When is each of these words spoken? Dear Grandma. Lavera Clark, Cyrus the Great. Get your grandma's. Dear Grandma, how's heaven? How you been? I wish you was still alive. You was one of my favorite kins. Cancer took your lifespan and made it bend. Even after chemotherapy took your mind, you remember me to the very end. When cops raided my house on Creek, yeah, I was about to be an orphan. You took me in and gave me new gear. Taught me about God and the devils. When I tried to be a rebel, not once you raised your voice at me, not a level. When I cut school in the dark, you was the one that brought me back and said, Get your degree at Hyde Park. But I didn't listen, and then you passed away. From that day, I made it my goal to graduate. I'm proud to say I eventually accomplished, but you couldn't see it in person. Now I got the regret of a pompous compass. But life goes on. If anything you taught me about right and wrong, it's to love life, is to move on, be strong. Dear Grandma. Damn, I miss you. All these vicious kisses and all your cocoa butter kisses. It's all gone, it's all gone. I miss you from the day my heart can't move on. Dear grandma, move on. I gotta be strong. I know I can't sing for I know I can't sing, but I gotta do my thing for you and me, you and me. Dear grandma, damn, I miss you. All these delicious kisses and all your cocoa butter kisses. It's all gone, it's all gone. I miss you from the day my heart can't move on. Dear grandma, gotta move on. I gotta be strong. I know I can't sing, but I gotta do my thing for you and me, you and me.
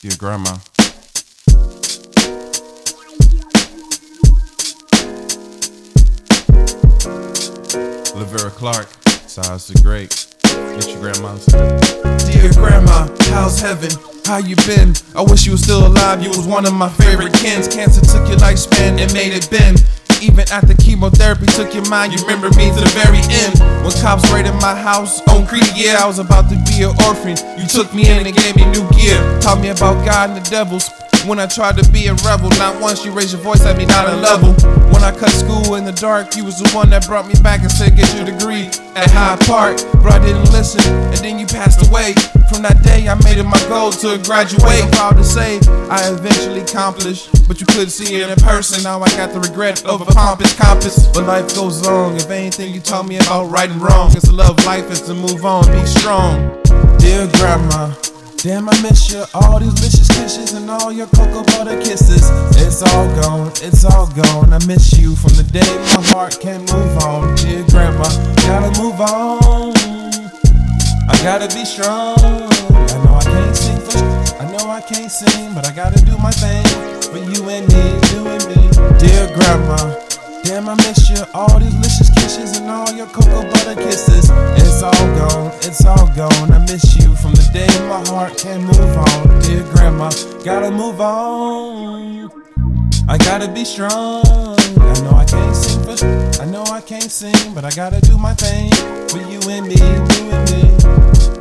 Dear 0.00 0.12
Grandma. 0.18 0.58
Lavera 8.12 8.50
Clark, 8.50 8.88
Cyrus 9.26 9.68
the 9.68 9.80
Great. 9.82 10.26
Get 10.42 10.88
your 10.88 11.00
grandma's. 11.00 11.46
Dear 11.46 12.52
Grandma, 12.52 13.08
how's 13.30 13.58
heaven? 13.58 13.90
How 14.26 14.36
you 14.36 14.56
been? 14.68 14.94
I 15.14 15.22
wish 15.22 15.46
you 15.46 15.52
was 15.52 15.62
still 15.62 15.86
alive. 15.86 16.22
You 16.22 16.28
was 16.28 16.46
one 16.46 16.66
of 16.66 16.74
my 16.74 16.90
favorite 16.90 17.32
kins. 17.32 17.66
Cancer 17.66 18.02
took 18.02 18.28
your 18.28 18.36
lifespan 18.36 19.00
and 19.00 19.12
made 19.14 19.32
it 19.32 19.50
bend. 19.50 19.82
Even 20.22 20.48
after 20.48 20.74
chemotherapy 20.74 21.46
took 21.46 21.74
your 21.74 21.86
mind, 21.88 22.12
you 22.12 22.20
remember 22.22 22.48
me 22.56 22.70
to 22.72 22.80
the 22.80 22.92
very 22.96 23.20
end. 23.28 23.60
When 23.84 23.92
cops 24.00 24.24
raided 24.32 24.54
my 24.60 24.74
house 24.74 25.20
on 25.28 25.46
Creek, 25.46 25.68
yeah, 25.74 26.00
I 26.00 26.06
was 26.06 26.18
about 26.18 26.48
to 26.50 26.56
be 26.64 26.82
an 26.82 26.94
orphan. 27.04 27.36
You 27.58 27.66
took 27.66 27.92
me 27.92 28.08
in 28.08 28.26
and 28.26 28.36
gave 28.36 28.56
me 28.56 28.64
new 28.66 28.88
gear. 28.96 29.18
Taught 29.40 29.60
me 29.60 29.68
about 29.68 30.04
God 30.04 30.30
and 30.30 30.38
the 30.38 30.50
devils. 30.50 30.88
When 31.26 31.40
I 31.40 31.46
tried 31.46 31.76
to 31.78 31.90
be 31.90 32.06
a 32.06 32.14
rebel, 32.22 32.50
not 32.58 32.80
once 32.80 33.04
you 33.04 33.10
raised 33.10 33.32
your 33.32 33.42
voice 33.42 33.64
at 33.66 33.76
me, 33.76 33.84
not 33.84 34.08
a 34.08 34.16
level. 34.16 34.52
When 34.92 35.02
I 35.02 35.10
cut 35.10 35.30
school 35.30 35.74
in 35.74 35.84
the 35.84 35.92
dark, 35.92 36.36
you 36.36 36.44
was 36.44 36.58
the 36.58 36.70
one 36.70 36.90
that 36.90 37.06
brought 37.06 37.26
me 37.26 37.34
back 37.42 37.60
and 37.60 37.70
said, 37.70 37.96
Get 37.96 38.14
your 38.14 38.24
degree 38.24 38.70
at 38.96 39.10
Hyde 39.10 39.40
Park. 39.46 39.76
But 40.02 40.12
I 40.12 40.18
didn't 40.18 40.50
listen, 40.50 40.82
and 41.12 41.18
then 41.18 41.38
you 41.38 41.46
passed 41.46 41.86
away. 41.86 42.14
From 42.48 42.62
that 42.62 42.82
day, 42.82 43.08
I 43.08 43.14
made 43.22 43.38
it 43.38 43.44
my 43.44 43.60
goal 43.68 43.92
to 44.02 44.18
graduate. 44.24 44.82
I'm 44.82 44.90
proud 44.90 45.16
to 45.16 45.24
say 45.24 45.60
I 45.90 46.10
eventually 46.10 46.60
accomplished, 46.60 47.46
but 47.46 47.60
you 47.60 47.66
couldn't 47.66 47.90
see 47.90 48.16
it 48.16 48.28
in 48.28 48.36
person. 48.36 48.82
Now 48.82 49.02
I 49.02 49.08
got 49.10 49.32
the 49.32 49.40
regret 49.40 49.84
of 49.84 50.00
a 50.00 50.06
pompous 50.06 50.54
compass. 50.56 51.06
But 51.08 51.26
life 51.26 51.54
goes 51.54 51.86
on. 51.86 52.16
If 52.16 52.30
anything 52.30 52.72
you 52.72 52.80
taught 52.80 53.06
me 53.06 53.18
about 53.18 53.50
right 53.50 53.70
and 53.70 53.80
wrong, 53.80 54.10
it's 54.16 54.26
to 54.26 54.32
love 54.32 54.64
life, 54.64 54.90
is 54.90 55.02
to 55.02 55.14
move 55.14 55.44
on, 55.44 55.70
be 55.70 55.84
strong. 55.86 56.62
Dear 56.98 57.28
Grandma. 57.36 57.94
Damn, 58.46 58.68
I 58.68 58.80
miss 58.82 59.10
you. 59.10 59.24
All 59.34 59.58
these 59.58 59.72
vicious 59.80 60.06
kisses 60.06 60.52
and 60.52 60.70
all 60.70 60.92
your 60.92 61.08
cocoa 61.08 61.42
butter 61.42 61.80
kisses. 61.80 62.30
It's 62.62 62.82
all 62.82 63.08
gone, 63.22 63.50
it's 63.62 63.84
all 63.84 64.06
gone. 64.06 64.52
I 64.52 64.64
miss 64.66 64.96
you 64.96 65.16
from 65.16 65.34
the 65.34 65.42
day 65.42 65.66
my 65.96 66.02
heart 66.12 66.38
can't 66.40 66.62
move 66.70 66.98
on. 67.02 67.34
Dear 67.34 67.64
grandma, 67.70 68.06
move 68.96 69.08
on. 69.10 69.74
I 71.08 71.18
gotta 71.22 71.48
be 71.54 71.64
strong. 71.64 72.16
I 72.18 73.04
know 73.04 73.14
I 73.14 73.24
can't 73.24 73.56
sing 73.56 73.80
for 73.80 73.98
I 74.40 74.50
know 74.50 74.70
I 74.70 74.80
can't 74.80 75.10
sing, 75.10 75.54
but 75.54 75.66
I 75.68 75.72
gotta 75.72 76.02
do 76.04 76.16
my 76.18 76.30
thing 76.30 76.64
for 77.02 77.18
you 77.18 77.48
and 77.50 77.68
me, 77.68 77.84
you 78.12 78.26
and 78.26 78.44
me. 78.48 78.62
Dear 78.98 79.26
grandma, 79.34 79.76
damn, 80.44 80.68
I 80.68 80.74
miss 80.76 81.10
you. 81.10 81.22
All 81.34 81.58
these 81.58 81.74
delicious 81.74 82.10
kisses 82.10 82.58
and 82.58 82.70
all 82.70 82.90
your 82.92 83.06
cocoa 83.06 83.42
butter 83.50 83.74
kisses. 83.74 84.30
It's 84.56 84.82
all 84.82 84.92
gone, 84.92 85.52
it's 85.62 85.84
all 85.84 86.08
gone. 86.14 86.50
I 86.52 86.58
miss 86.58 86.96
you 86.96 87.14
from 87.16 87.32
the 87.32 87.48
day 87.52 87.68
my 87.88 88.02
heart 88.08 88.38
can't 88.38 88.62
move 88.62 88.96
on. 88.96 89.40
Dear 89.42 89.62
grandma, 89.74 90.10
gotta 90.44 90.70
move 90.70 91.00
on. 91.00 92.30
I 93.08 93.18
gotta 93.18 93.48
be 93.48 93.64
strong. 93.64 94.45
I 96.02 96.44
know 96.44 96.62
I 96.64 96.80
can't 96.80 97.10
sing, 97.10 97.54
but 97.54 97.64
I 97.64 97.70
gotta 97.70 98.00
do 98.00 98.18
my 98.18 98.34
thing 98.34 98.70
for 99.08 99.18
you 99.18 99.40
and 99.48 99.66
me, 99.66 99.76
you 99.76 100.30
and 100.32 100.50
me. 100.50 101.35